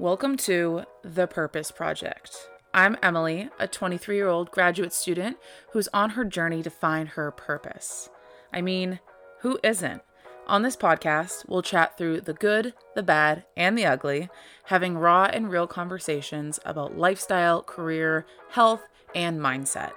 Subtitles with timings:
[0.00, 2.50] Welcome to The Purpose Project.
[2.74, 5.36] I'm Emily, a 23 year old graduate student
[5.70, 8.10] who's on her journey to find her purpose.
[8.52, 8.98] I mean,
[9.42, 10.02] who isn't?
[10.48, 14.28] On this podcast, we'll chat through the good, the bad, and the ugly,
[14.64, 18.82] having raw and real conversations about lifestyle, career, health,
[19.14, 19.92] and mindset.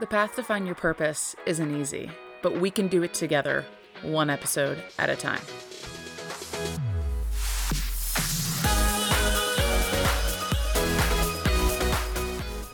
[0.00, 2.10] The path to find your purpose isn't easy,
[2.40, 3.66] but we can do it together,
[4.00, 5.42] one episode at a time.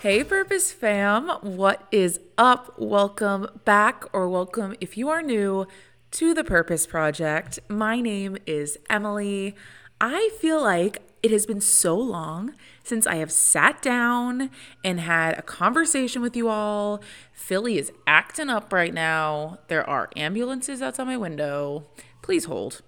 [0.08, 2.78] Hey, Purpose fam, what is up?
[2.78, 5.66] Welcome back, or welcome if you are new
[6.12, 7.58] to the Purpose Project.
[7.68, 9.54] My name is Emily.
[10.00, 14.48] I feel like it has been so long since I have sat down
[14.82, 17.02] and had a conversation with you all.
[17.34, 19.58] Philly is acting up right now.
[19.68, 21.86] There are ambulances outside my window.
[22.22, 22.80] Please hold.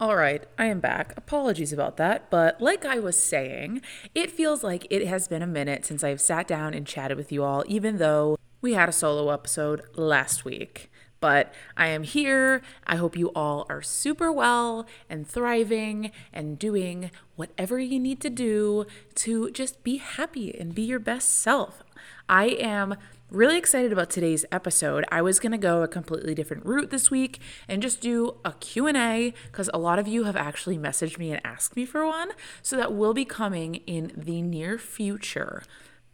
[0.00, 1.14] All right, I am back.
[1.16, 2.28] Apologies about that.
[2.28, 3.80] But like I was saying,
[4.12, 7.30] it feels like it has been a minute since I've sat down and chatted with
[7.30, 10.90] you all, even though we had a solo episode last week.
[11.20, 12.60] But I am here.
[12.86, 18.30] I hope you all are super well and thriving and doing whatever you need to
[18.30, 21.84] do to just be happy and be your best self.
[22.28, 22.96] I am
[23.30, 25.04] really excited about today's episode.
[25.10, 28.52] I was going to go a completely different route this week and just do a
[28.52, 32.30] Q&A cuz a lot of you have actually messaged me and asked me for one,
[32.62, 35.62] so that will be coming in the near future.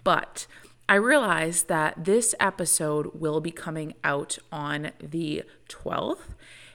[0.04, 0.46] But
[0.88, 6.34] I realized that this episode will be coming out on the 12th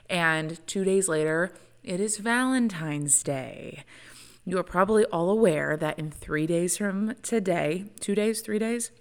[0.09, 1.51] and 2 days later
[1.83, 3.83] it is Valentine's Day.
[4.43, 8.91] You are probably all aware that in 3 days from today, 2 days, 3 days,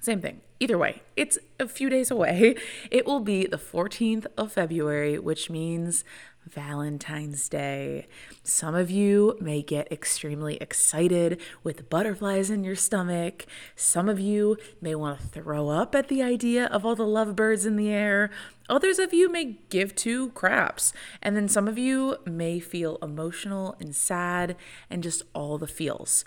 [0.00, 0.40] same thing.
[0.58, 2.54] Either way, it's a few days away.
[2.90, 6.04] It will be the 14th of February, which means
[6.46, 8.06] Valentine's Day.
[8.42, 13.46] Some of you may get extremely excited with butterflies in your stomach.
[13.76, 17.66] Some of you may want to throw up at the idea of all the lovebirds
[17.66, 18.30] in the air.
[18.68, 20.92] Others of you may give two craps.
[21.22, 24.56] And then some of you may feel emotional and sad
[24.88, 26.24] and just all the feels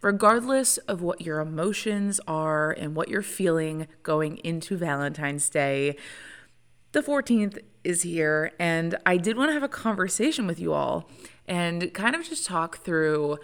[0.00, 5.96] regardless of what your emotions are and what you're feeling going into Valentine's Day,
[6.92, 8.52] the 14th is here.
[8.58, 11.08] And I did want to have a conversation with you all
[11.46, 13.38] and kind of just talk through.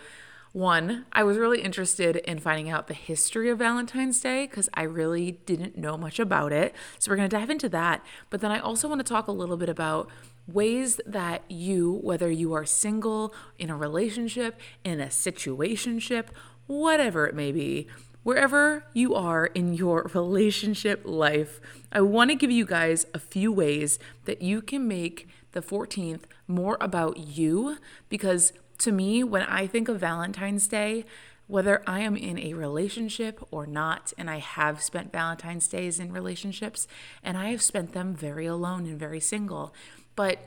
[0.52, 4.82] One, I was really interested in finding out the history of Valentine's Day because I
[4.82, 6.72] really didn't know much about it.
[7.00, 8.06] So we're going to dive into that.
[8.30, 10.08] But then I also want to talk a little bit about
[10.46, 16.26] ways that you, whether you are single, in a relationship, in a situationship,
[16.66, 17.86] whatever it may be,
[18.22, 21.60] wherever you are in your relationship life,
[21.92, 26.22] I want to give you guys a few ways that you can make the 14th
[26.48, 27.78] more about you
[28.08, 31.04] because to me, when I think of Valentine's Day,
[31.46, 36.10] whether I am in a relationship or not, and I have spent Valentine's Days in
[36.10, 36.88] relationships,
[37.22, 39.74] and I have spent them very alone and very single.
[40.16, 40.38] But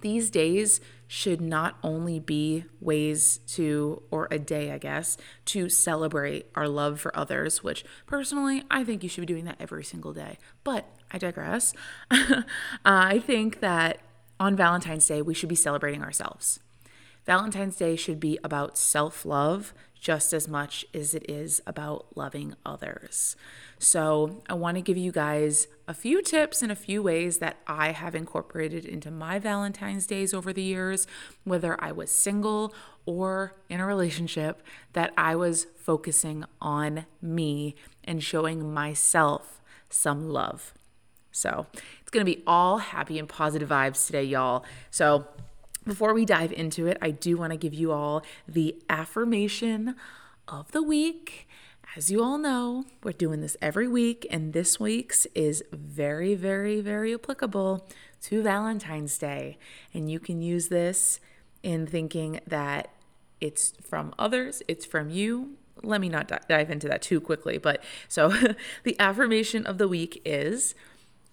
[0.00, 6.46] these days should not only be ways to, or a day, I guess, to celebrate
[6.54, 10.12] our love for others, which personally, I think you should be doing that every single
[10.12, 10.38] day.
[10.64, 11.74] But I digress.
[12.10, 12.44] Uh,
[12.84, 13.98] I think that
[14.40, 16.60] on Valentine's Day, we should be celebrating ourselves.
[17.26, 22.54] Valentine's Day should be about self love just as much as it is about loving
[22.64, 23.36] others.
[23.78, 27.58] So, I want to give you guys a few tips and a few ways that
[27.66, 31.06] I have incorporated into my Valentine's days over the years,
[31.44, 32.74] whether I was single
[33.06, 40.74] or in a relationship, that I was focusing on me and showing myself some love.
[41.30, 41.66] So,
[42.00, 44.64] it's going to be all happy and positive vibes today, y'all.
[44.90, 45.26] So,
[45.88, 49.96] before we dive into it, I do want to give you all the affirmation
[50.46, 51.48] of the week.
[51.96, 56.80] As you all know, we're doing this every week, and this week's is very, very,
[56.82, 57.88] very applicable
[58.22, 59.58] to Valentine's Day.
[59.94, 61.20] And you can use this
[61.62, 62.92] in thinking that
[63.40, 65.56] it's from others, it's from you.
[65.82, 68.32] Let me not dive into that too quickly, but so
[68.84, 70.74] the affirmation of the week is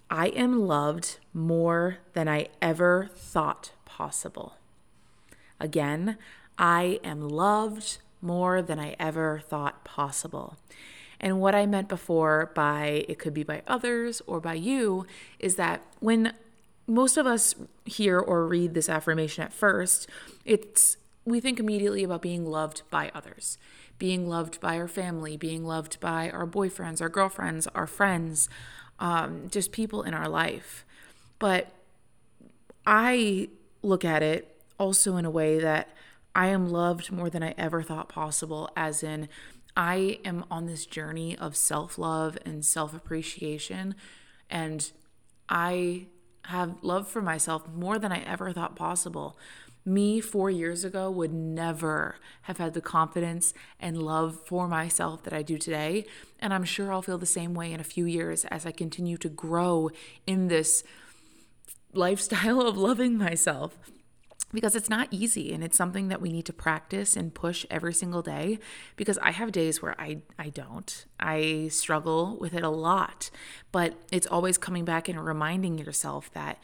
[0.09, 4.57] I am loved more than I ever thought possible.
[5.59, 6.17] Again,
[6.57, 10.57] I am loved more than I ever thought possible.
[11.19, 15.05] And what I meant before by it could be by others or by you
[15.39, 16.33] is that when
[16.87, 17.55] most of us
[17.85, 20.09] hear or read this affirmation at first,
[20.43, 23.57] it's we think immediately about being loved by others,
[23.97, 28.49] being loved by our family, being loved by our boyfriends, our girlfriends, our friends,
[28.99, 30.85] um, just people in our life.
[31.39, 31.71] But
[32.85, 33.49] I
[33.85, 35.89] look at it also in a way that
[36.33, 39.29] I am loved more than I ever thought possible, as in,
[39.77, 43.95] I am on this journey of self love and self appreciation.
[44.49, 44.91] And
[45.47, 46.07] I
[46.45, 49.37] have love for myself more than I ever thought possible.
[49.87, 55.33] Me four years ago would never have had the confidence and love for myself that
[55.33, 56.05] I do today.
[56.39, 59.17] And I'm sure I'll feel the same way in a few years as I continue
[59.17, 59.91] to grow
[60.25, 60.83] in this
[61.97, 63.77] lifestyle of loving myself
[64.53, 67.93] because it's not easy and it's something that we need to practice and push every
[67.93, 68.57] single day
[68.95, 71.05] because I have days where I I don't.
[71.19, 73.29] I struggle with it a lot,
[73.71, 76.57] but it's always coming back and reminding yourself that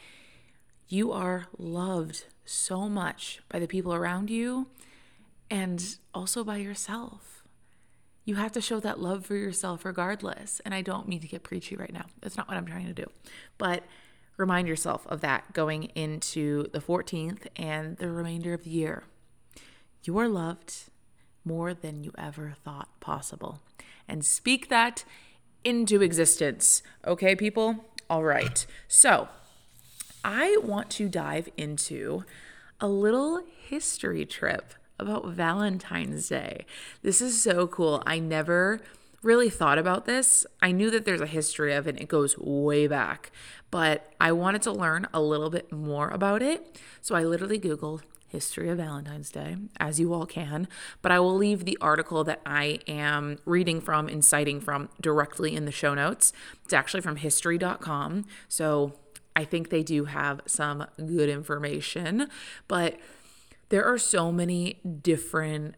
[0.88, 4.68] you are loved so much by the people around you
[5.50, 7.44] and also by yourself.
[8.24, 10.62] You have to show that love for yourself regardless.
[10.64, 12.06] And I don't mean to get preachy right now.
[12.22, 13.06] That's not what I'm trying to do.
[13.58, 13.84] But
[14.42, 19.04] remind yourself of that going into the 14th and the remainder of the year.
[20.04, 20.90] You are loved
[21.46, 23.62] more than you ever thought possible.
[24.08, 25.06] And speak that
[25.64, 26.82] into existence.
[27.06, 27.86] Okay, people?
[28.10, 28.66] All right.
[28.88, 29.30] So,
[30.24, 32.26] I want to dive into
[32.80, 36.66] a little history trip about Valentine's Day.
[37.04, 38.04] This is so cool.
[38.06, 38.82] I never
[39.24, 40.46] really thought about this.
[40.62, 43.32] I knew that there's a history of it, it goes way back,
[43.70, 46.80] but I wanted to learn a little bit more about it.
[47.02, 50.68] So I literally Googled history of Valentine's Day, as you all can,
[51.02, 55.54] but I will leave the article that I am reading from and citing from directly
[55.54, 56.32] in the show notes.
[56.64, 58.26] It's actually from history.com.
[58.48, 58.94] So
[59.36, 62.30] I think they do have some good information,
[62.70, 62.98] but
[63.68, 65.76] there are so many different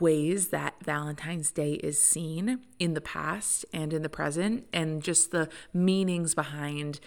[0.00, 5.30] ways that Valentine's Day is seen in the past and in the present, and just
[5.30, 7.00] the meanings behind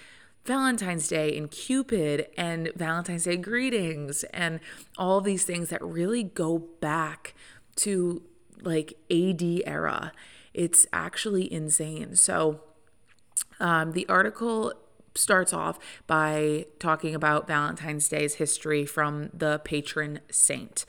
[0.45, 4.59] Valentine's Day and Cupid and Valentine's Day greetings and
[4.97, 7.35] all these things that really go back
[7.77, 8.23] to
[8.61, 10.11] like AD era.
[10.53, 12.15] It's actually insane.
[12.15, 12.61] So,
[13.59, 14.73] um, the article
[15.15, 20.85] starts off by talking about Valentine's Day's history from the patron saint.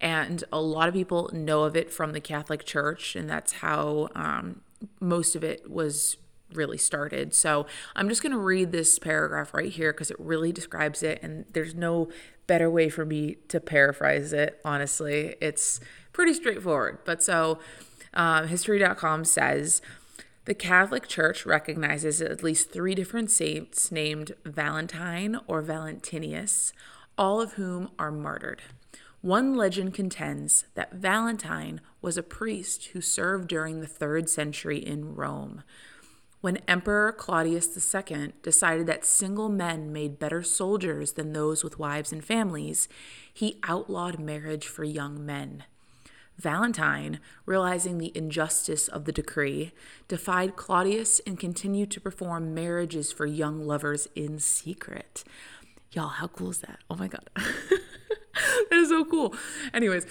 [0.00, 4.08] And a lot of people know of it from the Catholic Church, and that's how
[4.14, 4.60] um,
[5.00, 6.16] most of it was
[6.52, 7.34] really started.
[7.34, 7.66] So
[7.96, 11.46] I'm just going to read this paragraph right here because it really describes it, and
[11.52, 12.08] there's no
[12.46, 15.36] better way for me to paraphrase it, honestly.
[15.40, 15.80] It's
[16.12, 16.98] pretty straightforward.
[17.04, 17.58] But so
[18.12, 19.80] um, history.com says,
[20.44, 26.72] the Catholic Church recognizes at least three different saints named Valentine or Valentinius,
[27.16, 28.62] all of whom are martyred.
[29.22, 35.14] One legend contends that Valentine was a priest who served during the third century in
[35.14, 35.62] Rome.
[36.42, 42.12] When Emperor Claudius II decided that single men made better soldiers than those with wives
[42.12, 42.86] and families,
[43.32, 45.64] he outlawed marriage for young men.
[46.38, 49.72] Valentine, realizing the injustice of the decree,
[50.08, 55.24] defied Claudius and continued to perform marriages for young lovers in secret.
[55.92, 56.80] Y'all, how cool is that?
[56.90, 57.28] Oh my God.
[57.36, 59.34] that is so cool.
[59.72, 60.06] Anyways,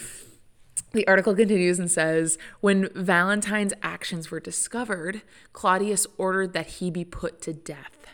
[0.93, 7.03] the article continues and says When Valentine's actions were discovered, Claudius ordered that he be
[7.03, 8.07] put to death.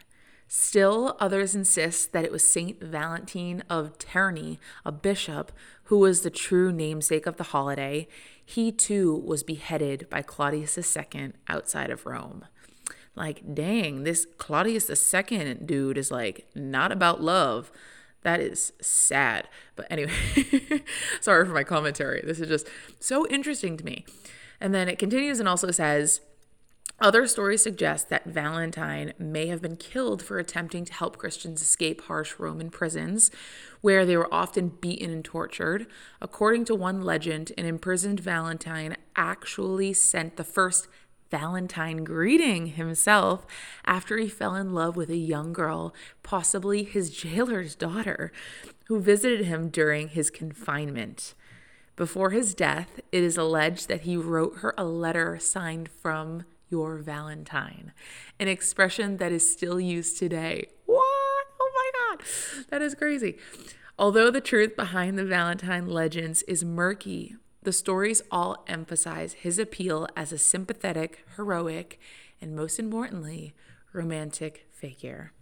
[0.52, 5.52] Still, others insist that it was Saint Valentine of Terni, a bishop,
[5.90, 8.08] who was the true namesake of the holiday.
[8.46, 12.46] He too was beheaded by Claudius II outside of Rome.
[13.16, 17.72] Like, dang, this Claudius II dude is like not about love.
[18.22, 19.48] That is sad.
[19.76, 20.14] But anyway,
[21.22, 22.22] sorry for my commentary.
[22.24, 22.68] This is just
[23.00, 24.06] so interesting to me.
[24.62, 26.22] And then it continues and also says,
[27.02, 32.02] other stories suggest that Valentine may have been killed for attempting to help Christians escape
[32.02, 33.31] harsh Roman prisons,
[33.81, 35.88] where they were often beaten and tortured.
[36.21, 40.88] According to one legend, an imprisoned Valentine actually sent the first
[41.31, 43.45] Valentine greeting himself
[43.86, 45.94] after he fell in love with a young girl,
[46.24, 48.31] possibly his jailer's daughter,
[48.88, 51.36] who visited him during his confinement.
[51.95, 56.98] Before his death, it is alleged that he wrote her a letter signed from your
[56.98, 57.92] Valentine,
[58.40, 60.68] an expression that is still used today.
[60.86, 61.08] What?
[62.69, 63.38] That is crazy.
[63.97, 70.07] Although the truth behind the Valentine legends is murky, the stories all emphasize his appeal
[70.16, 71.99] as a sympathetic, heroic,
[72.42, 73.54] and most importantly,
[73.92, 75.33] romantic figure.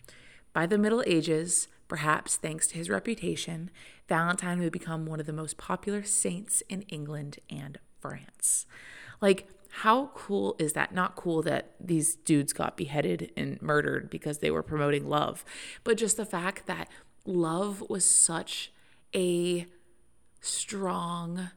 [0.54, 3.70] By the Middle Ages, perhaps thanks to his reputation,
[4.10, 8.66] Valentine would become one of the most popular saints in England and France.
[9.22, 9.48] Like,
[9.82, 10.92] how cool is that?
[10.92, 15.46] Not cool that these dudes got beheaded and murdered because they were promoting love,
[15.84, 16.90] but just the fact that
[17.26, 18.72] love was such
[19.14, 19.68] a
[20.42, 21.52] strong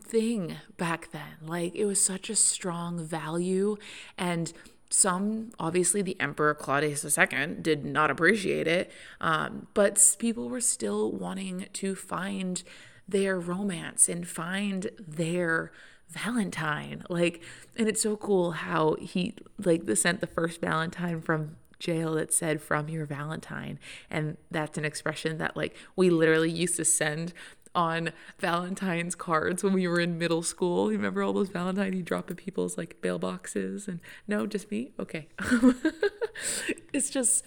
[0.00, 1.38] thing back then.
[1.46, 3.76] Like it was such a strong value
[4.18, 4.52] and
[4.90, 11.10] some obviously the emperor claudius ii did not appreciate it um, but people were still
[11.10, 12.62] wanting to find
[13.08, 15.72] their romance and find their
[16.14, 17.42] valentine like
[17.76, 22.32] and it's so cool how he like the sent the first valentine from jail that
[22.32, 23.78] said from your valentine
[24.10, 27.32] and that's an expression that like we literally used to send
[27.74, 30.92] on Valentine's cards when we were in middle school.
[30.92, 34.92] You remember all those Valentine you drop in people's like mailboxes and no, just me?
[34.98, 35.28] Okay.
[36.92, 37.46] it's just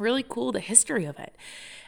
[0.00, 1.36] really cool the history of it.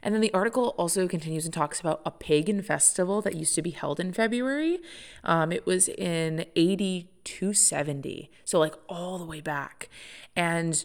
[0.03, 3.63] And then the article also continues and talks about a pagan festival that used to
[3.63, 4.81] be held in February.
[5.25, 9.89] Um, it was in AD 270, so like all the way back.
[10.35, 10.85] And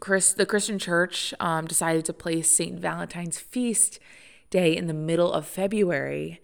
[0.00, 3.98] Chris, the Christian Church um, decided to place Saint Valentine's feast
[4.50, 6.40] day in the middle of February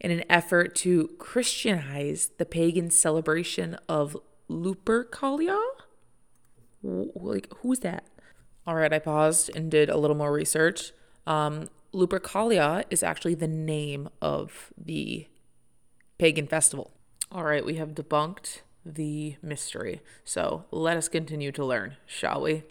[0.00, 4.16] in an effort to Christianize the pagan celebration of
[4.50, 5.58] Lupercalia.
[6.82, 8.04] Like, who's that?
[8.66, 10.92] All right, I paused and did a little more research.
[11.26, 15.28] Um, Lupercalia is actually the name of the
[16.18, 16.90] pagan festival.
[17.30, 20.00] All right, we have debunked the mystery.
[20.24, 22.62] So let us continue to learn, shall we?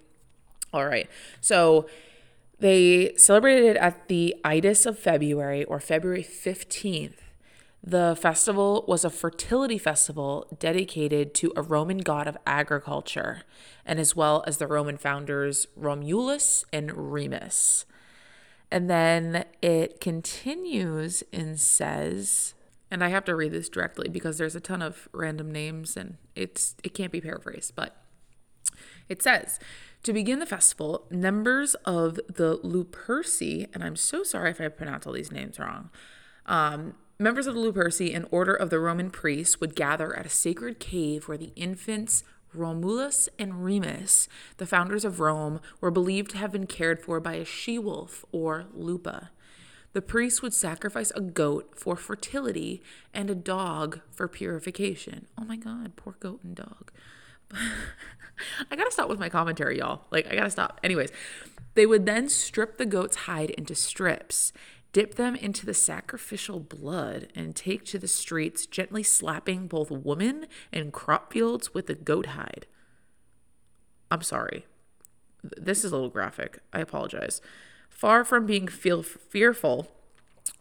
[0.73, 1.09] All right,
[1.39, 1.87] so
[2.59, 7.17] they celebrated it at the Ides of February or February 15th.
[7.85, 13.41] The festival was a fertility festival dedicated to a Roman god of agriculture,
[13.85, 17.85] and as well as the Roman founders Romulus and Remus.
[18.71, 22.53] And then it continues and says,
[22.89, 26.17] and I have to read this directly because there's a ton of random names and
[26.35, 27.97] it's it can't be paraphrased, but
[29.09, 29.59] it says
[30.03, 35.05] to begin the festival, members of the Luperci, and I'm so sorry if I pronounce
[35.05, 35.89] all these names wrong,
[36.45, 40.29] um, members of the Luperci, in order of the Roman priests, would gather at a
[40.29, 44.27] sacred cave where the infants Romulus and Remus,
[44.57, 48.23] the founders of Rome, were believed to have been cared for by a she wolf
[48.31, 49.31] or lupa.
[49.93, 52.81] The priests would sacrifice a goat for fertility
[53.13, 55.27] and a dog for purification.
[55.37, 56.91] Oh my God, poor goat and dog.
[58.71, 60.05] I gotta stop with my commentary, y'all.
[60.11, 60.79] Like, I gotta stop.
[60.83, 61.11] Anyways,
[61.75, 64.51] they would then strip the goat's hide into strips,
[64.93, 70.45] dip them into the sacrificial blood, and take to the streets, gently slapping both women
[70.71, 72.67] and crop fields with the goat hide.
[74.09, 74.65] I'm sorry.
[75.43, 76.59] This is a little graphic.
[76.71, 77.41] I apologize.
[77.89, 79.91] Far from being feel fearful,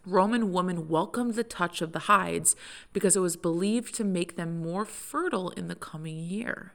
[0.05, 2.55] Roman women welcomed the touch of the hides
[2.91, 6.73] because it was believed to make them more fertile in the coming year.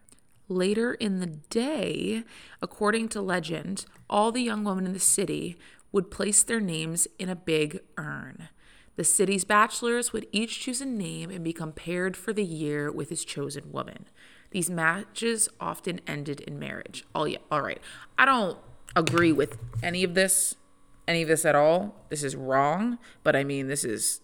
[0.49, 2.25] Later in the day,
[2.63, 5.59] according to legend, all the young women in the city
[5.93, 8.49] would place their names in a big urn.
[8.97, 13.11] The city's bachelors would each choose a name and become paired for the year with
[13.11, 14.07] his chosen woman.
[14.51, 17.05] These matches often ended in marriage.
[17.15, 17.81] Oh yeah, all right.
[18.19, 18.59] I don't
[18.97, 20.57] agree with any of this,
[21.07, 21.95] any of this at all.
[22.09, 24.21] This is wrong, but I mean this is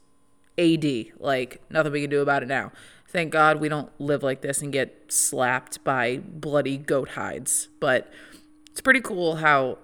[0.58, 0.84] AD.
[1.18, 2.72] Like nothing we can do about it now.
[3.06, 7.68] Thank God we don't live like this and get slapped by bloody goat hides.
[7.78, 8.12] But
[8.72, 9.78] it's pretty cool how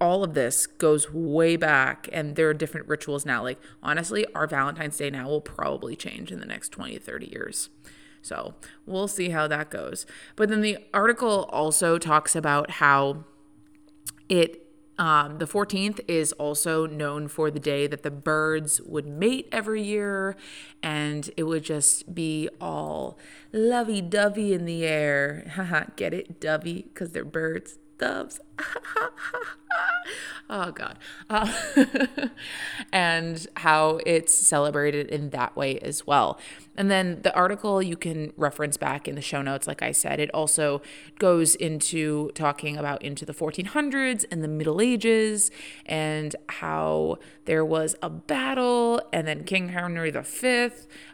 [0.00, 3.42] all of this goes way back and there are different rituals now.
[3.42, 7.70] Like, honestly, our Valentine's Day now will probably change in the next 20 30 years.
[8.22, 8.54] So
[8.86, 10.04] we'll see how that goes.
[10.34, 13.24] But then the article also talks about how
[14.28, 14.62] it
[14.98, 19.82] um, the 14th is also known for the day that the birds would mate every
[19.82, 20.36] year,
[20.82, 23.18] and it would just be all
[23.52, 25.52] lovey dovey in the air.
[25.54, 26.40] Haha, get it?
[26.40, 28.40] Dovey, because they're birds doves.
[30.50, 30.98] oh God.
[31.28, 31.52] Uh,
[32.92, 36.38] and how it's celebrated in that way as well.
[36.76, 40.20] And then the article you can reference back in the show notes, like I said,
[40.20, 40.82] it also
[41.18, 45.50] goes into talking about into the 1400s and the Middle Ages
[45.86, 50.70] and how there was a battle, and then King Henry V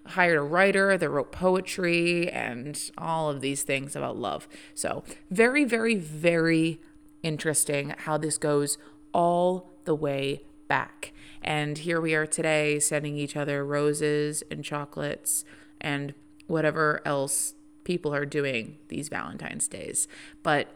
[0.06, 4.48] hired a writer that wrote poetry and all of these things about love.
[4.74, 6.80] So, very, very, very
[7.22, 8.78] interesting how this goes
[9.12, 11.12] all the way back.
[11.42, 15.44] And here we are today sending each other roses and chocolates
[15.80, 16.14] and
[16.46, 20.06] whatever else people are doing these Valentine's days.
[20.42, 20.68] But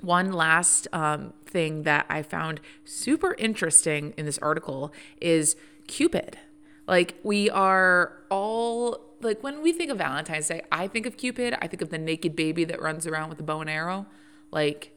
[0.00, 5.56] one last um, thing that I found super interesting in this article is
[5.86, 6.38] Cupid.
[6.86, 11.56] Like, we are all like, when we think of Valentine's Day, I think of Cupid.
[11.60, 14.06] I think of the naked baby that runs around with a bow and arrow.
[14.50, 14.92] Like,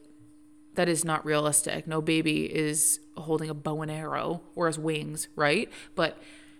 [0.74, 1.86] that is not realistic.
[1.86, 5.68] No baby is holding a bow and arrow or has wings, right?
[5.94, 6.18] But,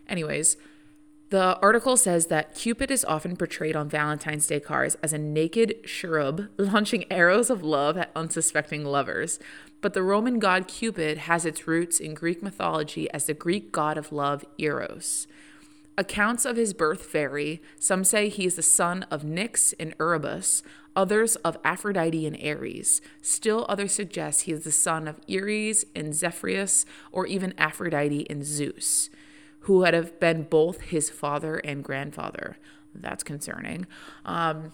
[0.09, 0.57] anyways,
[1.31, 5.85] the article says that Cupid is often portrayed on Valentine's Day cards as a naked
[5.85, 9.38] cherub launching arrows of love at unsuspecting lovers.
[9.81, 13.97] But the Roman god Cupid has its roots in Greek mythology as the Greek god
[13.97, 15.29] of love, Eros.
[15.99, 17.61] Accounts of his birth vary.
[17.78, 20.62] Some say he is the son of Nyx and Erebus,
[20.97, 23.00] others of Aphrodite and Ares.
[23.20, 28.44] Still others suggest he is the son of Ares and Zephyrus, or even Aphrodite and
[28.44, 29.11] Zeus
[29.61, 32.56] who would have been both his father and grandfather.
[32.94, 33.87] That's concerning.
[34.25, 34.73] Um,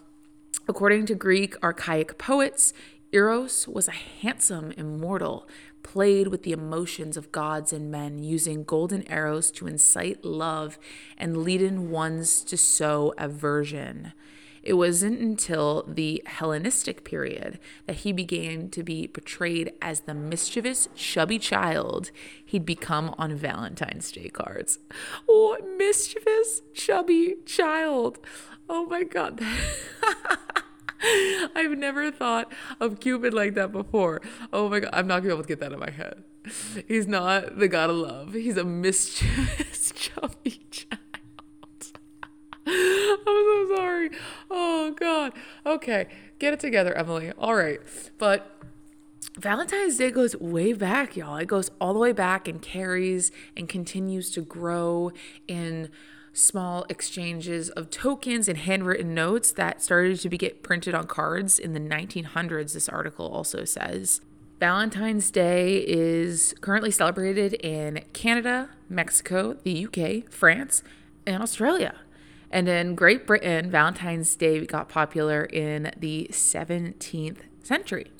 [0.68, 2.72] according to Greek archaic poets,
[3.12, 5.48] Eros was a handsome immortal,
[5.82, 10.78] played with the emotions of gods and men, using golden arrows to incite love
[11.16, 14.12] and lead in ones to sow aversion.
[14.66, 20.88] It wasn't until the Hellenistic period that he began to be portrayed as the mischievous,
[20.96, 22.10] chubby child
[22.44, 24.80] he'd become on Valentine's Day cards.
[25.28, 28.18] Oh, mischievous, chubby child.
[28.68, 29.40] Oh my God.
[31.54, 34.20] I've never thought of Cupid like that before.
[34.52, 34.90] Oh my God.
[34.92, 36.24] I'm not to be able to get that in my head.
[36.86, 41.00] He's not the god of love, he's a mischievous, chubby child.
[42.68, 44.10] I'm so sorry.
[44.50, 45.32] Oh God.
[45.64, 46.06] Okay,
[46.38, 47.32] get it together, Emily.
[47.38, 47.80] All right,
[48.18, 48.56] but
[49.38, 51.36] Valentine's Day goes way back, y'all.
[51.36, 55.12] It goes all the way back and carries and continues to grow
[55.46, 55.90] in
[56.36, 61.58] small exchanges of tokens and handwritten notes that started to be get printed on cards
[61.58, 64.20] in the 1900s this article also says
[64.58, 70.82] Valentine's Day is currently celebrated in Canada, Mexico, the UK, France,
[71.26, 71.94] and Australia.
[72.50, 78.10] And in Great Britain, Valentine's Day got popular in the 17th century.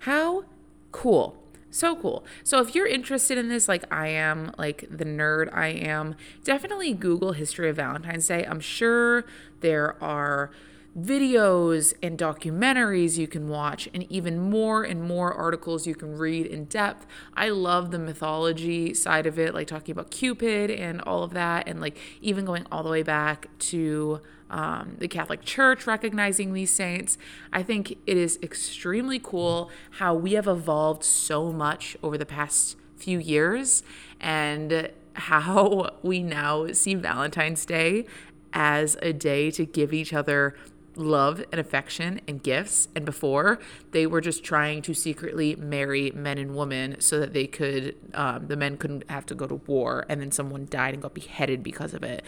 [0.00, 0.44] How
[0.92, 1.39] cool!
[1.70, 2.24] So cool.
[2.42, 6.92] So if you're interested in this, like I am, like the nerd I am, definitely
[6.94, 8.44] Google history of Valentine's Day.
[8.44, 9.24] I'm sure
[9.60, 10.50] there are
[10.98, 16.44] videos and documentaries you can watch, and even more and more articles you can read
[16.46, 17.06] in depth.
[17.34, 21.68] I love the mythology side of it, like talking about Cupid and all of that,
[21.68, 26.70] and like even going all the way back to um, the Catholic Church recognizing these
[26.70, 27.16] saints.
[27.52, 32.76] I think it is extremely cool how we have evolved so much over the past
[32.96, 33.82] few years
[34.20, 38.06] and how we now see Valentine's Day
[38.52, 40.56] as a day to give each other
[40.96, 42.88] love and affection and gifts.
[42.94, 43.58] And before,
[43.92, 48.46] they were just trying to secretly marry men and women so that they could, um,
[48.46, 51.62] the men couldn't have to go to war and then someone died and got beheaded
[51.62, 52.24] because of it.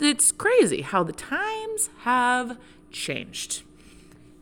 [0.00, 2.58] It's crazy how the times have
[2.90, 3.62] changed.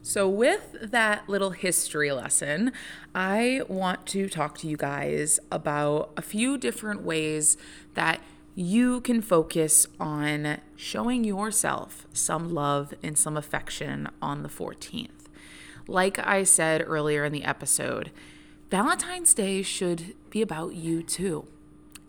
[0.06, 2.72] So, with that little history lesson,
[3.14, 7.56] I want to talk to you guys about a few different ways
[7.94, 8.20] that
[8.54, 15.10] you can focus on showing yourself some love and some affection on the 14th.
[15.88, 18.10] Like I said earlier in the episode,
[18.70, 21.46] Valentine's Day should be about you too.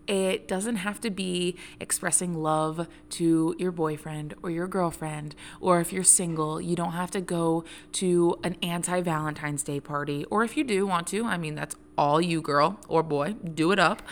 [0.07, 5.91] It doesn't have to be expressing love to your boyfriend or your girlfriend, or if
[5.91, 10.23] you're single, you don't have to go to an anti Valentine's Day party.
[10.25, 13.71] Or if you do want to, I mean, that's all you, girl or boy, do
[13.71, 14.03] it up.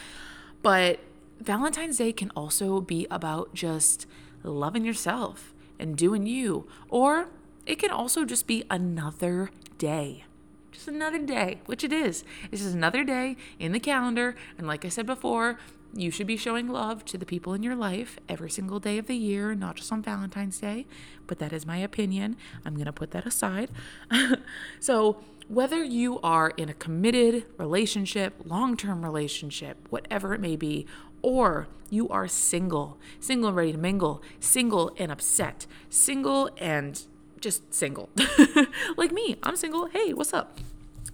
[0.64, 1.00] But
[1.44, 4.08] Valentine's Day can also be about just
[4.44, 7.30] loving yourself and doing you, or
[7.66, 10.24] it can also just be another day.
[10.72, 12.24] Just another day, which it is.
[12.50, 14.36] This is another day in the calendar.
[14.58, 15.60] And like I said before,
[15.94, 19.08] you should be showing love to the people in your life every single day of
[19.08, 20.88] the year, not just on Valentine's Day.
[21.28, 22.38] But that is my opinion.
[22.66, 23.70] I'm going to put that aside.
[24.80, 30.88] so, whether you are in a committed relationship, long term relationship, whatever it may be,
[31.24, 37.02] or you are single, single and ready to mingle, single and upset, single and
[37.40, 38.10] just single.
[38.98, 39.88] like me, I'm single.
[39.88, 40.60] Hey, what's up?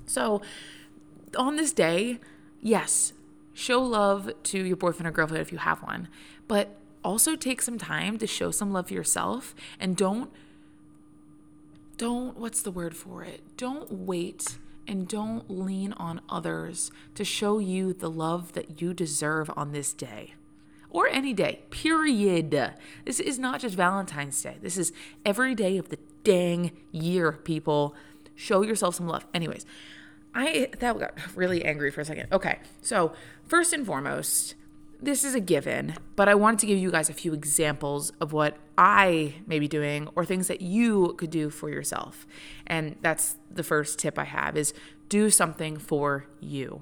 [0.06, 0.42] So,
[1.38, 2.20] on this day,
[2.60, 3.14] yes,
[3.54, 6.08] show love to your boyfriend or girlfriend if you have one,
[6.48, 10.30] but also take some time to show some love for yourself and don't
[11.98, 13.42] don't what's the word for it?
[13.58, 14.58] Don't wait
[14.90, 19.94] and don't lean on others to show you the love that you deserve on this
[19.94, 20.34] day
[20.90, 22.74] or any day, period.
[23.06, 24.58] This is not just Valentine's Day.
[24.60, 24.92] This is
[25.24, 27.96] every day of the dang year, people.
[28.34, 29.28] Show yourself some love.
[29.34, 29.68] Anyways,
[30.34, 32.28] I that got really angry for a second.
[32.32, 33.14] Okay, so
[33.46, 34.56] first and foremost,
[35.02, 38.34] this is a given, but I wanted to give you guys a few examples of
[38.34, 42.28] what I may be doing or things that you could do for yourself.
[42.68, 44.74] And that's the first tip I have is
[45.08, 46.82] do something for you.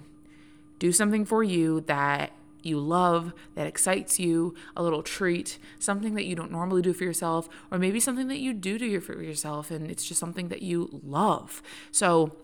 [0.80, 2.32] Do something for you that
[2.64, 7.04] you love, that excites you, a little treat, something that you don't normally do for
[7.04, 10.62] yourself, or maybe something that you do do for yourself and it's just something that
[10.62, 11.62] you love.
[11.92, 12.36] So,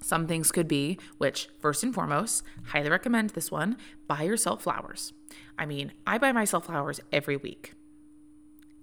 [0.00, 5.12] some things could be, which first and foremost, highly recommend this one buy yourself flowers.
[5.58, 7.74] I mean, I buy myself flowers every week.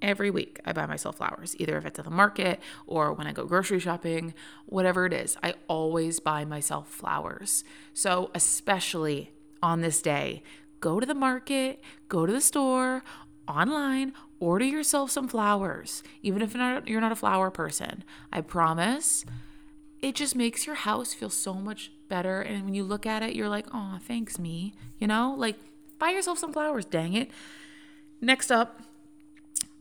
[0.02, 3.32] Every week, I buy myself flowers, either if it's at the market or when I
[3.32, 4.34] go grocery shopping,
[4.66, 7.64] whatever it is, I always buy myself flowers.
[7.94, 9.32] So, especially
[9.64, 10.44] on this day,
[10.80, 13.04] go to the market, go to the store,
[13.48, 18.04] online, order yourself some flowers, even if you're not, a flower person.
[18.32, 19.26] I promise
[20.02, 22.42] it just makes your house feel so much better.
[22.42, 24.74] And when you look at it, you're like, oh, thanks, me.
[25.00, 25.58] You know, like
[26.00, 27.32] buy yourself some flowers, dang it.
[28.22, 28.82] Next up,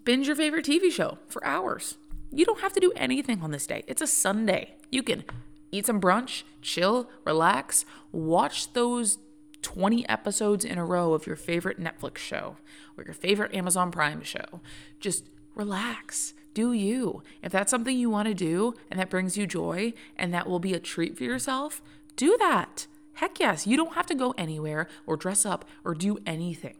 [0.04, 1.96] binge your favorite TV show for hours.
[2.30, 3.84] You don't have to do anything on this day.
[3.86, 4.74] It's a Sunday.
[4.90, 5.24] You can
[5.70, 9.18] eat some brunch, chill, relax, watch those
[9.62, 12.56] 20 episodes in a row of your favorite Netflix show
[12.96, 14.60] or your favorite Amazon Prime show.
[15.00, 15.24] Just
[15.54, 17.22] relax do you.
[17.42, 20.60] If that's something you want to do and that brings you joy and that will
[20.60, 21.82] be a treat for yourself,
[22.16, 22.86] do that.
[23.14, 26.76] Heck yes, you don't have to go anywhere or dress up or do anything.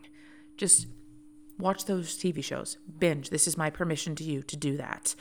[0.56, 0.87] Just
[1.58, 3.30] watch those TV shows, binge.
[3.30, 5.14] This is my permission to you to do that.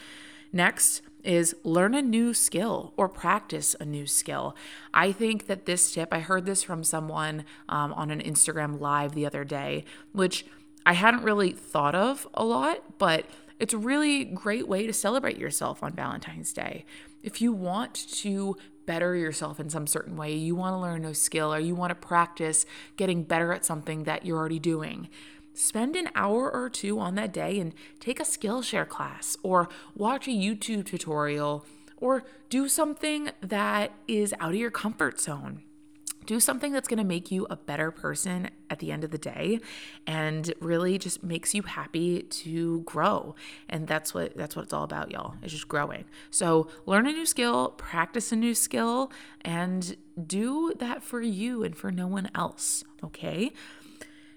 [0.52, 4.56] Next is learn a new skill or practice a new skill.
[4.94, 9.16] I think that this tip, I heard this from someone um, on an Instagram live
[9.16, 10.46] the other day, which
[10.86, 13.26] I hadn't really thought of a lot, but
[13.60, 16.86] it's a really great way to celebrate yourself on Valentine's Day.
[17.22, 21.14] If you want to better yourself in some certain way, you want to learn a
[21.14, 22.66] skill or you want to practice
[22.98, 25.10] getting better at something that you're already doing,
[25.54, 30.28] spend an hour or two on that day and take a Skillshare class or watch
[30.28, 31.66] a YouTube tutorial
[31.98, 35.64] or do something that is out of your comfort zone
[36.26, 39.18] do something that's going to make you a better person at the end of the
[39.18, 39.60] day
[40.08, 43.36] and really just makes you happy to grow.
[43.70, 46.06] And that's what that's what it's all about y'all it's just growing.
[46.32, 51.76] So learn a new skill practice a new skill and do that for you and
[51.76, 53.52] for no one else okay?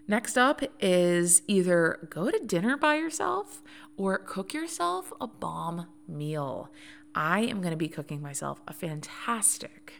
[0.09, 3.62] Next up is either go to dinner by yourself
[3.96, 6.70] or cook yourself a bomb meal.
[7.14, 9.94] I am going to be cooking myself a fantastic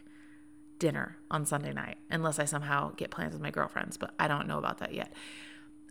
[0.79, 4.47] dinner on Sunday night, unless I somehow get plans with my girlfriends, but I don't
[4.47, 5.11] know about that yet.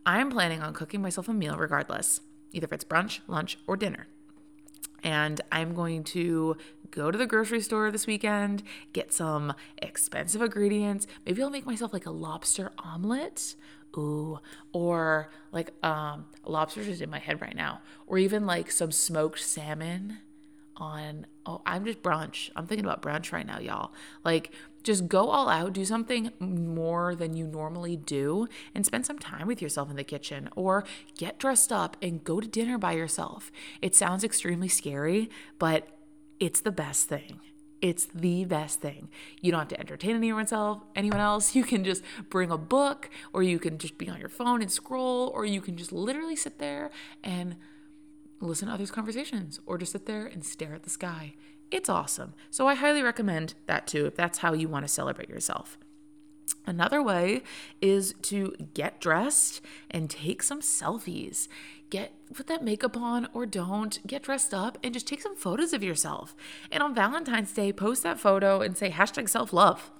[0.05, 2.21] I am planning on cooking myself a meal regardless,
[2.53, 4.07] either if it's brunch, lunch, or dinner.
[5.03, 6.57] And I'm going to
[6.91, 11.07] go to the grocery store this weekend, get some expensive ingredients.
[11.25, 13.57] Maybe I'll make myself like a lobster omelet.
[13.97, 14.41] Ooh,
[14.73, 17.81] or like um lobster's just in my head right now.
[18.07, 20.19] Or even like some smoked salmon
[20.79, 23.93] on oh i'm just brunch i'm thinking about brunch right now y'all
[24.25, 24.51] like
[24.87, 29.47] just go all out do something more than you normally do and spend some time
[29.47, 30.85] with yourself in the kitchen or
[31.19, 33.51] get dressed up and go to dinner by yourself
[33.83, 35.89] it sounds extremely scary but
[36.39, 37.41] it's the best thing
[37.83, 39.11] it's the best thing.
[39.43, 41.55] You don't have to entertain anyone else, anyone else.
[41.55, 44.73] You can just bring a book or you can just be on your phone and
[44.73, 46.91] scroll or you can just literally sit there
[47.23, 47.57] and
[48.41, 51.35] listen to others' conversations, or just sit there and stare at the sky.
[51.71, 52.35] It's awesome.
[52.51, 55.79] So I highly recommend that too, if that's how you want to celebrate yourself.
[56.67, 57.43] Another way
[57.81, 61.49] is to get dressed and take some selfies.
[61.91, 65.73] Get put that makeup on or don't, get dressed up and just take some photos
[65.73, 66.35] of yourself.
[66.71, 69.91] And on Valentine's Day, post that photo and say hashtag self love.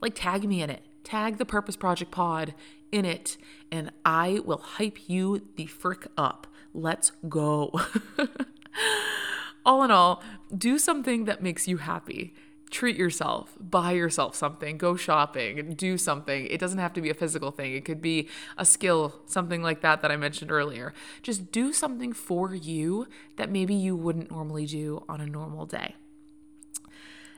[0.00, 0.82] Like tag me in it.
[1.04, 2.54] Tag the Purpose Project Pod
[2.92, 3.36] in it,
[3.70, 6.46] and I will hype you the frick up.
[6.74, 7.72] Let's go.
[9.68, 10.22] all in all,
[10.56, 12.32] do something that makes you happy.
[12.70, 16.46] Treat yourself, buy yourself something, go shopping, do something.
[16.46, 19.82] It doesn't have to be a physical thing, it could be a skill, something like
[19.82, 20.94] that that I mentioned earlier.
[21.22, 25.96] Just do something for you that maybe you wouldn't normally do on a normal day.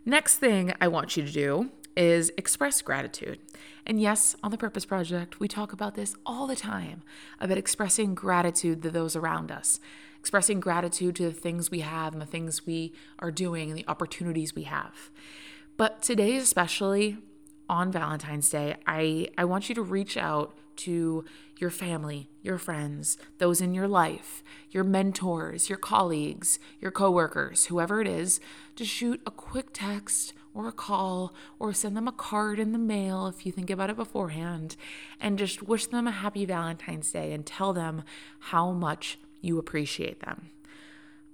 [0.04, 3.38] Next thing I want you to do is express gratitude.
[3.86, 7.02] And yes, on the Purpose Project, we talk about this all the time
[7.40, 9.80] about expressing gratitude to those around us,
[10.18, 13.88] expressing gratitude to the things we have and the things we are doing and the
[13.88, 15.10] opportunities we have.
[15.76, 17.18] But today, especially
[17.68, 21.24] on Valentine's Day, I, I want you to reach out to
[21.58, 28.00] your family, your friends, those in your life, your mentors, your colleagues, your coworkers, whoever
[28.00, 28.40] it is,
[28.76, 32.78] to shoot a quick text or a call or send them a card in the
[32.78, 34.76] mail if you think about it beforehand
[35.20, 38.02] and just wish them a happy Valentine's Day and tell them
[38.38, 40.50] how much you appreciate them.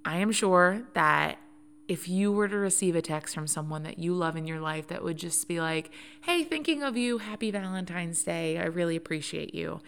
[0.05, 1.39] I am sure that
[1.87, 4.87] if you were to receive a text from someone that you love in your life
[4.87, 5.89] that would just be like,
[6.21, 9.79] hey, thinking of you, happy Valentine's Day, I really appreciate you,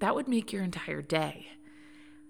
[0.00, 1.46] that would make your entire day.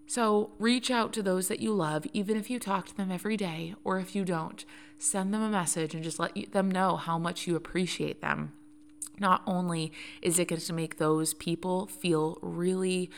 [0.06, 3.37] So reach out to those that you love, even if you talk to them every
[3.37, 4.64] day, or if you don't,
[4.98, 8.52] send them a message and just let them know how much you appreciate them.
[9.18, 13.11] Not only is it going to make those people feel really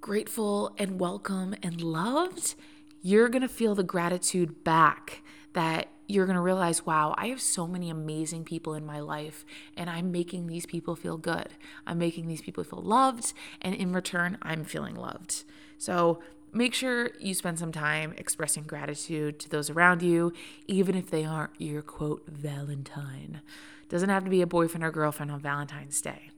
[0.00, 2.54] grateful and welcome and loved,
[3.02, 7.40] you're going to feel the gratitude back that you're going to realize, wow, I have
[7.40, 9.44] so many amazing people in my life,
[9.76, 11.48] and I'm making these people feel good.
[11.86, 15.44] I'm making these people feel loved, and in return, I'm feeling loved.
[15.78, 16.20] So
[16.52, 20.32] make sure you spend some time expressing gratitude to those around you,
[20.66, 23.40] even if they aren't your quote Valentine.
[23.88, 26.30] Doesn't have to be a boyfriend or girlfriend on Valentine's Day.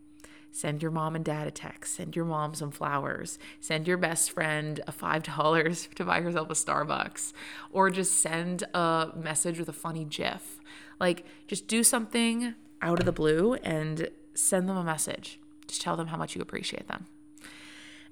[0.55, 1.95] Send your mom and dad a text.
[1.95, 3.39] Send your mom some flowers.
[3.59, 7.33] Send your best friend a $5 to buy herself a Starbucks.
[7.73, 10.61] Or just send a message with a funny GIF.
[11.01, 15.41] Like, just do something out of the blue and send them a message.
[15.67, 17.07] Just tell them how much you appreciate them.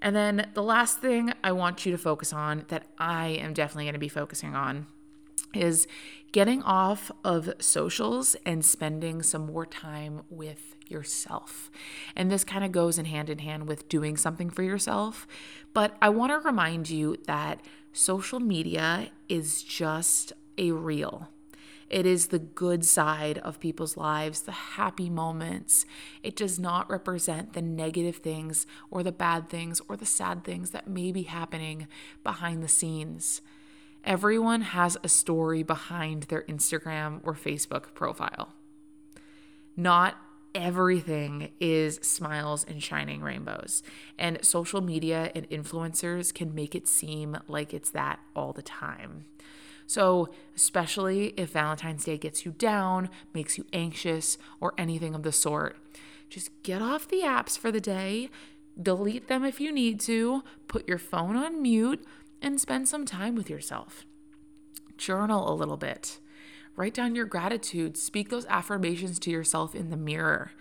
[0.01, 3.85] And then the last thing I want you to focus on that I am definitely
[3.85, 4.87] going to be focusing on
[5.55, 5.87] is
[6.33, 11.71] getting off of socials and spending some more time with yourself.
[12.15, 15.27] And this kind of goes in hand in hand with doing something for yourself.
[15.73, 17.61] But I want to remind you that
[17.93, 21.29] social media is just a reel.
[21.91, 25.85] It is the good side of people's lives, the happy moments.
[26.23, 30.71] It does not represent the negative things or the bad things or the sad things
[30.71, 31.89] that may be happening
[32.23, 33.43] behind the scenes.
[34.05, 38.55] Everyone has a story behind their Instagram or Facebook profile.
[39.77, 40.17] Not
[40.55, 43.83] everything is smiles and shining rainbows.
[44.19, 49.25] And social media and influencers can make it seem like it's that all the time.
[49.91, 55.33] So, especially if Valentine's Day gets you down, makes you anxious, or anything of the
[55.33, 55.77] sort,
[56.29, 58.31] just get off the apps for the day,
[58.81, 62.07] delete them if you need to, put your phone on mute,
[62.41, 64.07] and spend some time with yourself.
[64.97, 66.21] Journal a little bit.
[66.77, 67.97] Write down your gratitude.
[67.97, 70.53] Speak those affirmations to yourself in the mirror.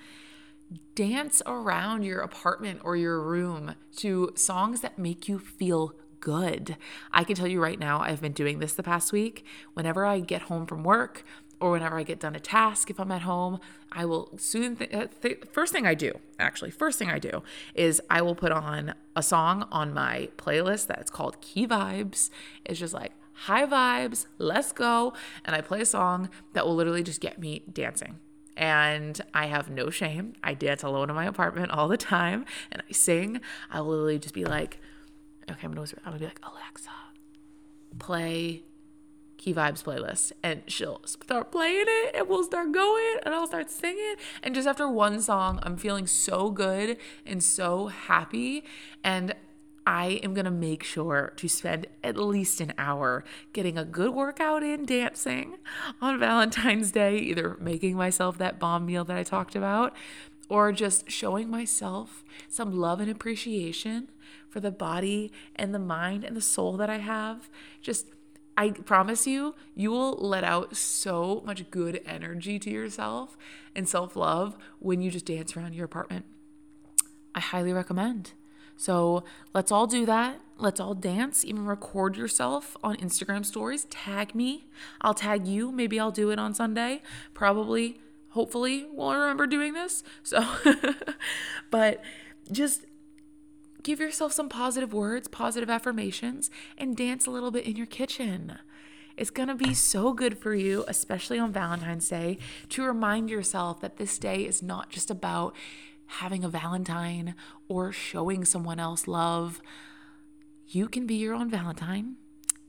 [0.95, 6.77] Dance around your apartment or your room to songs that make you feel good.
[7.11, 9.45] I can tell you right now, I've been doing this the past week.
[9.73, 11.23] Whenever I get home from work
[11.59, 13.59] or whenever I get done a task, if I'm at home,
[13.91, 14.75] I will soon.
[14.75, 18.35] Th- uh, th- first thing I do, actually, first thing I do is I will
[18.35, 22.29] put on a song on my playlist that's called Key Vibes.
[22.65, 25.13] It's just like high vibes, let's go.
[25.45, 28.19] And I play a song that will literally just get me dancing.
[28.57, 30.33] And I have no shame.
[30.43, 33.39] I dance alone in my apartment all the time and I sing.
[33.71, 34.79] I will literally just be like,
[35.51, 36.89] okay, I'm gonna, whisper, I'm gonna be like, Alexa,
[37.97, 38.63] play
[39.39, 40.33] Key Vibes playlist.
[40.43, 44.15] And she'll start playing it and we'll start going and I'll start singing.
[44.43, 48.63] And just after one song, I'm feeling so good and so happy.
[49.03, 49.33] And
[49.87, 54.13] I am going to make sure to spend at least an hour getting a good
[54.13, 55.55] workout in dancing
[56.01, 59.95] on Valentine's Day, either making myself that bomb meal that I talked about
[60.49, 64.09] or just showing myself some love and appreciation
[64.49, 67.49] for the body and the mind and the soul that I have.
[67.81, 68.07] Just,
[68.57, 73.37] I promise you, you will let out so much good energy to yourself
[73.75, 76.25] and self love when you just dance around your apartment.
[77.35, 78.33] I highly recommend.
[78.75, 80.39] So let's all do that.
[80.57, 83.85] Let's all dance, even record yourself on Instagram stories.
[83.85, 84.67] Tag me.
[85.01, 85.71] I'll tag you.
[85.71, 87.01] Maybe I'll do it on Sunday.
[87.33, 87.99] Probably,
[88.29, 90.03] hopefully, we'll remember doing this.
[90.23, 90.45] So,
[91.71, 92.01] but
[92.51, 92.85] just
[93.83, 98.57] give yourself some positive words, positive affirmations, and dance a little bit in your kitchen.
[99.17, 102.37] It's gonna be so good for you, especially on Valentine's Day,
[102.69, 105.55] to remind yourself that this day is not just about
[106.05, 107.35] having a Valentine
[107.67, 109.61] or showing someone else love.
[110.67, 112.15] You can be your own Valentine,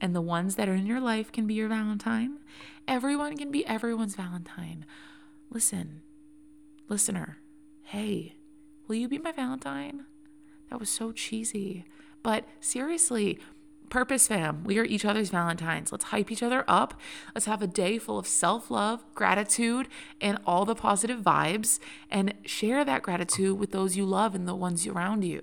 [0.00, 2.38] and the ones that are in your life can be your Valentine.
[2.88, 4.84] Everyone can be everyone's Valentine.
[5.52, 6.02] Listen,
[6.88, 7.38] listener,
[7.82, 8.36] hey,
[8.86, 10.06] will you be my Valentine?
[10.70, 11.84] That was so cheesy.
[12.22, 13.40] But seriously,
[13.88, 15.90] Purpose fam, we are each other's Valentines.
[15.90, 16.94] Let's hype each other up.
[17.34, 19.88] Let's have a day full of self love, gratitude,
[20.20, 24.54] and all the positive vibes, and share that gratitude with those you love and the
[24.54, 25.40] ones around you.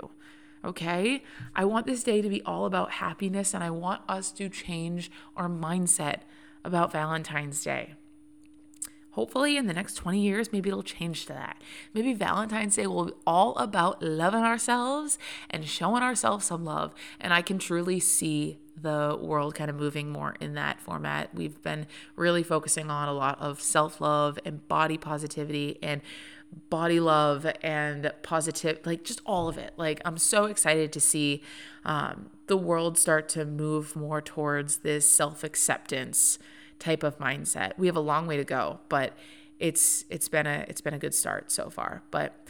[0.64, 1.22] Okay?
[1.54, 5.12] I want this day to be all about happiness, and I want us to change
[5.36, 6.22] our mindset
[6.64, 7.96] about Valentine's Day.
[9.18, 11.60] Hopefully in the next 20 years, maybe it'll change to that.
[11.92, 15.18] Maybe Valentine's Day will be all about loving ourselves
[15.50, 16.94] and showing ourselves some love.
[17.20, 21.34] And I can truly see the world kind of moving more in that format.
[21.34, 26.02] We've been really focusing on a lot of self love and body positivity and
[26.70, 29.74] body love and positive, like just all of it.
[29.78, 31.42] Like, I'm so excited to see
[31.86, 36.38] um, the world start to move more towards this self acceptance
[36.80, 37.74] type of mindset.
[37.78, 39.14] We have a long way to go, but
[39.60, 42.04] it's it's been a it's been a good start so far.
[42.12, 42.48] But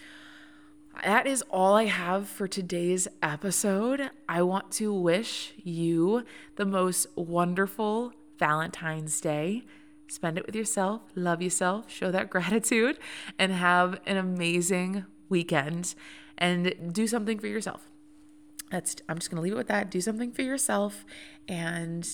[1.03, 4.09] that is all I have for today's episode.
[4.27, 6.23] I want to wish you
[6.55, 9.63] the most wonderful Valentine's Day.
[10.09, 12.97] Spend it with yourself, love yourself, show that gratitude,
[13.37, 15.93] and have an amazing weekend
[16.37, 17.89] and do something for yourself.
[18.71, 19.91] That's I'm just going to leave it with that.
[19.91, 21.05] Do something for yourself
[21.47, 22.07] and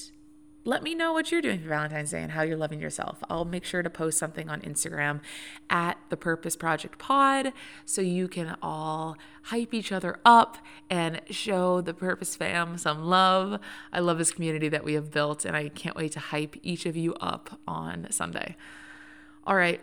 [0.65, 3.21] let me know what you're doing for Valentine's Day and how you're loving yourself.
[3.30, 5.19] I'll make sure to post something on Instagram
[5.69, 7.52] at the Purpose Project Pod
[7.86, 10.58] so you can all hype each other up
[10.89, 13.60] and show the Purpose fam some love.
[13.91, 16.86] I love this community that we have built and I can't wait to hype each
[16.86, 18.56] of you up on Sunday.
[19.45, 19.82] All right.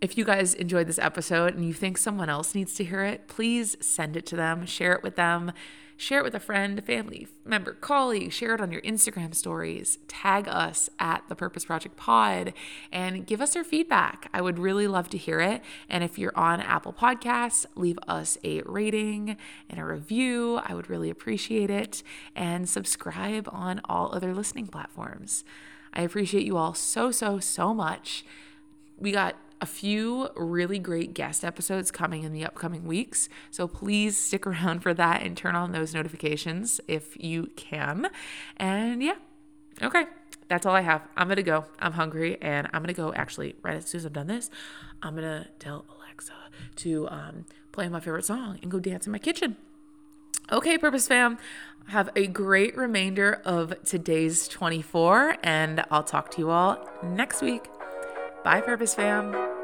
[0.00, 3.28] If you guys enjoyed this episode and you think someone else needs to hear it,
[3.28, 5.52] please send it to them, share it with them
[6.00, 8.32] Share it with a friend, family member, colleague.
[8.32, 9.98] Share it on your Instagram stories.
[10.08, 12.54] Tag us at the Purpose Project Pod
[12.90, 14.30] and give us your feedback.
[14.32, 15.60] I would really love to hear it.
[15.90, 19.36] And if you're on Apple Podcasts, leave us a rating
[19.68, 20.62] and a review.
[20.64, 22.02] I would really appreciate it.
[22.34, 25.44] And subscribe on all other listening platforms.
[25.92, 28.24] I appreciate you all so, so, so much.
[28.96, 33.28] We got a few really great guest episodes coming in the upcoming weeks.
[33.50, 38.08] So please stick around for that and turn on those notifications if you can.
[38.56, 39.16] And yeah,
[39.82, 40.04] okay,
[40.48, 41.06] that's all I have.
[41.16, 41.66] I'm gonna go.
[41.78, 44.50] I'm hungry and I'm gonna go actually, right as soon as I've done this,
[45.02, 46.32] I'm gonna tell Alexa
[46.76, 49.56] to um, play my favorite song and go dance in my kitchen.
[50.50, 51.38] Okay, Purpose Fam,
[51.86, 57.68] have a great remainder of today's 24, and I'll talk to you all next week.
[58.42, 59.59] Bye, Purpose Fam.